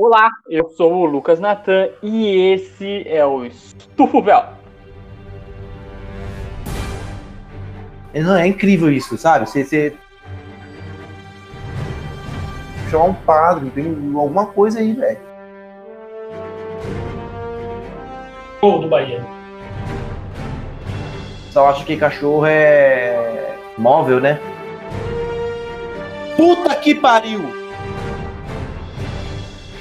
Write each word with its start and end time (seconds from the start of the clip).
Olá, 0.00 0.30
eu 0.48 0.68
sou 0.76 0.92
o 0.92 1.04
Lucas 1.04 1.40
Natan 1.40 1.88
e 2.00 2.52
esse 2.52 3.02
é 3.04 3.26
o 3.26 3.44
Estufo 3.44 4.22
Véu. 4.22 4.44
Não, 8.14 8.36
é 8.36 8.46
incrível 8.46 8.92
isso, 8.92 9.18
sabe? 9.18 9.44
Você, 9.44 9.64
você... 9.64 9.92
chamar 12.88 13.06
um 13.06 13.14
padre, 13.14 13.70
tem 13.70 13.86
alguma 14.14 14.46
coisa 14.46 14.78
aí, 14.78 14.92
velho. 14.92 15.18
Gol 18.60 18.82
do 18.82 18.88
Bahia. 18.88 19.26
Só 21.50 21.70
acho 21.70 21.84
que 21.84 21.96
cachorro 21.96 22.46
é 22.46 23.58
móvel, 23.76 24.20
né? 24.20 24.38
Puta 26.36 26.76
que 26.76 26.94
pariu! 26.94 27.57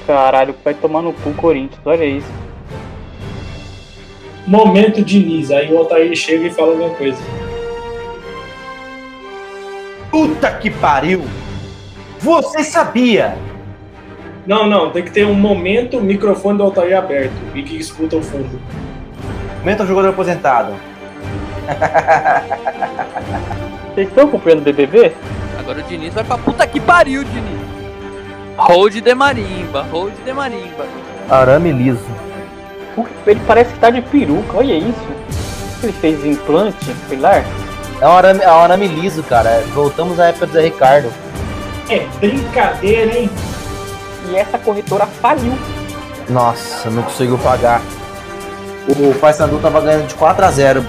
Caralho, 0.08 0.56
vai 0.64 0.74
tomar 0.74 1.02
no 1.02 1.12
cu 1.12 1.34
Corinthians, 1.34 1.86
olha 1.86 2.06
isso. 2.06 2.32
Momento 4.48 5.04
Diniz. 5.04 5.52
Aí 5.52 5.74
o 5.74 5.78
Altair 5.78 6.16
chega 6.16 6.48
e 6.48 6.50
fala 6.50 6.72
alguma 6.72 6.92
coisa. 6.92 7.22
Puta 10.10 10.50
que 10.54 10.72
pariu! 10.72 11.26
Você 12.20 12.64
sabia? 12.64 13.38
Não, 14.46 14.66
não, 14.66 14.92
tem 14.92 15.04
que 15.04 15.12
ter 15.12 15.26
um 15.26 15.34
momento 15.34 16.00
microfone 16.00 16.58
do 16.58 16.64
Altair 16.64 16.98
aberto 16.98 17.36
e 17.54 17.62
que 17.62 17.76
escuta 17.76 18.16
o 18.16 18.24
fundo. 18.24 18.62
Momento 19.60 19.86
jogador 19.86 20.12
aposentado. 20.12 20.74
Vocês 23.94 24.08
estão 24.08 24.24
acompanhando 24.24 24.60
o 24.60 24.64
BBB? 24.64 25.12
Agora 25.60 25.80
o 25.80 25.84
Diniz 25.84 26.14
vai 26.14 26.24
pra 26.24 26.38
puta 26.38 26.66
que 26.66 26.80
pariu, 26.80 27.26
Diniz. 27.26 27.57
Hold 28.58 29.02
de 29.02 29.14
marimba, 29.14 29.84
hold 29.92 30.14
de 30.26 30.34
marimba. 30.34 30.86
Arame 31.30 31.72
liso. 31.72 32.00
Ele 33.28 33.40
parece 33.46 33.72
que 33.74 33.80
tá 33.80 33.92
de 33.92 34.02
peruca, 34.02 34.58
olha 34.58 34.74
isso. 34.74 35.08
Ele 35.84 35.94
fez 35.94 36.26
implante 36.26 36.92
pilar? 37.08 37.46
É 38.02 38.08
um 38.08 38.18
arame, 38.18 38.42
é 38.42 38.52
um 38.52 38.60
arame 38.60 38.88
liso, 38.88 39.22
cara. 39.22 39.64
Voltamos 39.76 40.20
à 40.20 40.28
época 40.28 40.48
do 40.48 40.54
Zé 40.54 40.62
Ricardo. 40.62 41.14
É 41.88 42.06
brincadeira, 42.20 43.20
hein? 43.20 43.30
E 44.30 44.36
essa 44.36 44.58
corretora 44.58 45.06
faliu. 45.06 45.54
Nossa, 46.28 46.90
não 46.90 47.04
conseguiu 47.04 47.38
pagar. 47.38 47.82
O 48.88 49.14
Paysandu 49.20 49.60
tava 49.60 49.82
ganhando 49.82 50.08
de 50.08 50.16
4 50.16 50.46
a 50.46 50.52
0 50.52 50.86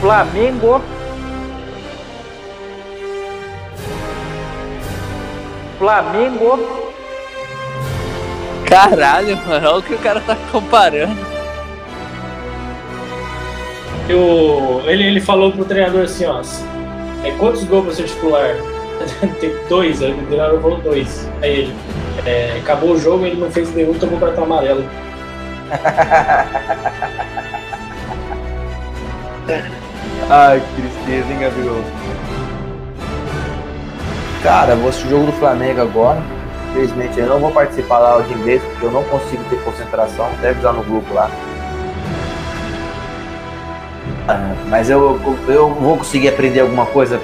Flamengo. 0.00 0.82
Flamengo. 5.80 6.92
Caralho, 8.66 9.34
mano, 9.46 9.66
olha 9.66 9.78
o 9.78 9.82
que 9.82 9.94
o 9.94 9.98
cara 9.98 10.20
tá 10.20 10.36
comparando. 10.52 11.16
Eu, 14.06 14.82
ele, 14.84 15.04
ele 15.04 15.22
falou 15.22 15.50
pro 15.50 15.64
treinador 15.64 16.02
assim, 16.02 16.26
ó. 16.26 16.42
É, 17.24 17.30
quantos 17.38 17.64
gols 17.64 17.86
você 17.86 18.02
titular? 18.02 18.56
Tem 19.40 19.54
dois, 19.70 20.02
aí 20.02 20.12
o 20.12 20.26
treinador 20.26 20.60
falou 20.60 20.76
dois. 20.82 21.26
Aí 21.40 21.60
ele. 21.60 21.74
é, 22.26 22.58
acabou 22.58 22.90
o 22.90 23.00
jogo, 23.00 23.24
ele 23.24 23.40
não 23.40 23.50
fez 23.50 23.74
nenhum, 23.74 23.94
tomou 23.94 24.20
cartão 24.20 24.44
amarelo. 24.44 24.84
Ai, 30.28 30.60
que 30.60 30.82
tristeza, 30.82 31.32
hein, 31.32 31.38
Gabriel? 31.38 31.82
Cara, 34.42 34.74
vou 34.74 34.88
assistir 34.88 35.08
o 35.08 35.10
jogo 35.10 35.26
do 35.26 35.32
Flamengo 35.32 35.82
agora. 35.82 36.22
Infelizmente 36.70 37.18
eu 37.18 37.26
não 37.26 37.40
vou 37.40 37.50
participar 37.50 37.98
lá 37.98 38.20
de 38.22 38.32
inglês, 38.32 38.62
porque 38.62 38.86
eu 38.86 38.90
não 38.90 39.04
consigo 39.04 39.42
ter 39.50 39.62
concentração. 39.62 40.30
Deve 40.40 40.58
estar 40.58 40.72
no 40.72 40.82
grupo 40.82 41.12
lá. 41.12 41.30
Ah, 44.28 44.54
mas 44.68 44.88
eu, 44.88 45.20
eu 45.48 45.74
vou 45.74 45.98
conseguir 45.98 46.28
aprender 46.28 46.60
alguma 46.60 46.86
coisa. 46.86 47.20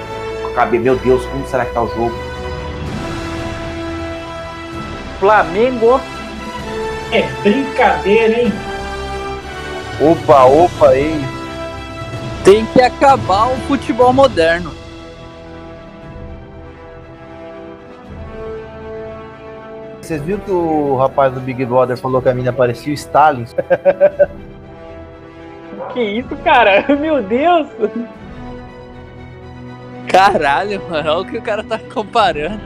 Meu 0.71 0.95
Deus, 0.97 1.25
como 1.25 1.47
será 1.47 1.65
que 1.65 1.73
tá 1.73 1.81
o 1.81 1.87
jogo? 1.87 2.13
Flamengo. 5.19 6.01
É 7.11 7.21
brincadeira, 7.41 8.41
hein? 8.41 8.53
Opa, 10.01 10.43
opa, 10.45 10.95
ei. 10.95 11.19
Tem 12.43 12.65
que 12.65 12.81
acabar 12.81 13.47
o 13.47 13.55
futebol 13.67 14.13
moderno. 14.13 14.76
Vocês 20.07 20.21
viram 20.21 20.39
que 20.39 20.51
o 20.51 20.95
rapaz 20.95 21.33
do 21.33 21.41
Big 21.41 21.65
Brother 21.65 21.97
falou 21.97 22.21
que 22.21 22.29
a 22.29 22.33
mina 22.33 22.53
parecia 22.53 22.91
o 22.91 22.95
Stalin? 22.95 23.45
Que 25.93 26.01
isso, 26.01 26.35
cara? 26.43 26.85
Meu 26.95 27.23
Deus. 27.23 27.67
Caralho, 30.07 30.81
mano, 30.89 31.09
olha 31.09 31.19
o 31.19 31.25
que 31.25 31.37
o 31.37 31.41
cara 31.41 31.63
tá 31.63 31.79
comparando. 31.79 32.59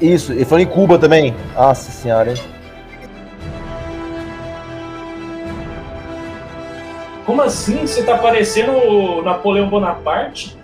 Isso, 0.00 0.32
ele 0.32 0.44
falou 0.44 0.62
em 0.62 0.66
Cuba 0.66 0.98
também. 0.98 1.34
Nossa 1.54 1.90
senhora, 1.90 2.30
hein? 2.30 2.36
Como 7.26 7.42
assim? 7.42 7.86
Você 7.86 8.02
tá 8.02 8.16
parecendo 8.18 8.72
o 8.72 9.22
Napoleão 9.22 9.68
Bonaparte? 9.68 10.56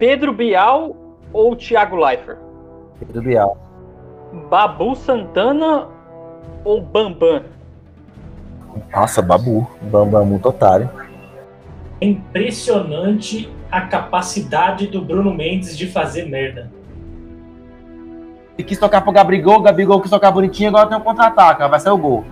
Pedro 0.00 0.32
Bial 0.32 0.96
ou 1.30 1.54
Thiago 1.54 1.94
Leifert? 1.94 2.38
Pedro 2.98 3.20
Bial. 3.20 3.58
Babu 4.48 4.96
Santana 4.96 5.88
ou 6.64 6.80
Bambam? 6.80 7.42
Nossa, 8.90 9.20
Babu. 9.20 9.70
Bambam 9.82 10.24
muito 10.24 10.48
otário. 10.48 10.88
É 12.00 12.06
impressionante 12.06 13.52
a 13.70 13.82
capacidade 13.82 14.86
do 14.86 15.02
Bruno 15.02 15.34
Mendes 15.34 15.76
de 15.76 15.86
fazer 15.86 16.24
merda. 16.24 16.72
Ele 18.56 18.66
quis 18.66 18.78
tocar 18.78 19.02
pro 19.02 19.12
Gabigol, 19.12 19.58
o 19.58 19.62
Gabigol 19.62 20.00
quis 20.00 20.10
tocar 20.10 20.30
bonitinho, 20.30 20.70
agora 20.70 20.88
tem 20.88 20.96
um 20.96 21.02
contra-ataque, 21.02 21.68
vai 21.68 21.78
sair 21.78 21.92
o 21.92 21.98
gol. 21.98 22.24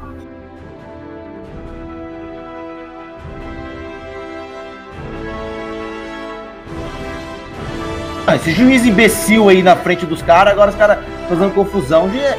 Ah, 8.28 8.36
Esse 8.36 8.52
juiz 8.52 8.84
imbecil 8.84 9.48
aí 9.48 9.62
na 9.62 9.74
frente 9.74 10.04
dos 10.04 10.20
caras, 10.20 10.52
agora 10.52 10.68
os 10.68 10.76
caras 10.76 10.98
fazendo 11.26 11.54
confusão. 11.54 12.10
De, 12.10 12.18
é, 12.18 12.38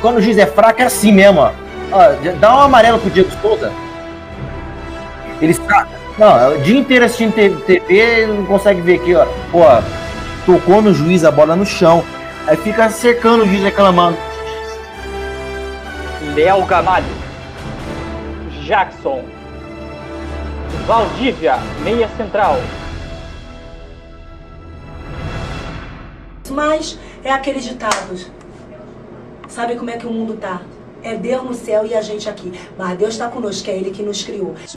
quando 0.00 0.16
o 0.16 0.22
juiz 0.22 0.38
é 0.38 0.46
fraco, 0.46 0.80
é 0.80 0.86
assim 0.86 1.12
mesmo, 1.12 1.40
ó. 1.40 1.50
Ó, 1.92 2.32
dá 2.40 2.56
um 2.56 2.60
amarelo 2.62 2.98
pro 2.98 3.10
Diego 3.10 3.28
Souza. 3.42 3.70
Ele 5.38 5.52
está. 5.52 5.86
Não, 6.16 6.38
é 6.38 6.56
o 6.56 6.58
dia 6.62 6.78
inteiro 6.78 7.04
assistindo 7.04 7.34
TV, 7.34 8.26
não 8.26 8.46
consegue 8.46 8.80
ver 8.80 8.94
aqui, 8.94 9.14
ó. 9.14 9.26
Pô, 9.52 9.60
tocou 10.46 10.80
no 10.80 10.94
juiz 10.94 11.22
a 11.22 11.30
bola 11.30 11.54
no 11.54 11.66
chão. 11.66 12.02
Aí 12.46 12.56
fica 12.56 12.88
cercando 12.88 13.42
o 13.42 13.46
juiz 13.46 13.62
reclamando. 13.62 14.16
Léo 16.34 16.64
Gamalho. 16.64 17.04
Jackson. 18.62 19.22
Valdívia, 20.86 21.58
meia 21.84 22.08
central. 22.16 22.58
Mas 26.50 26.98
é 27.22 27.30
aqueles. 27.32 27.74
Sabe 29.48 29.76
como 29.76 29.90
é 29.90 29.96
que 29.96 30.06
o 30.06 30.12
mundo 30.12 30.34
tá? 30.34 30.62
É 31.02 31.14
Deus 31.14 31.44
no 31.44 31.54
céu 31.54 31.86
e 31.86 31.94
a 31.94 32.02
gente 32.02 32.28
aqui. 32.28 32.52
Mas 32.76 32.98
Deus 32.98 33.12
está 33.12 33.28
conosco, 33.28 33.70
é 33.70 33.76
Ele 33.76 33.92
que 33.92 34.02
nos 34.02 34.24
criou. 34.24 34.56